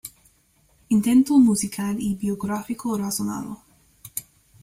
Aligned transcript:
Intento 0.89 1.37
musical 1.37 1.97
y 1.99 2.15
biográfico 2.15 2.97
razonado. 2.97 3.61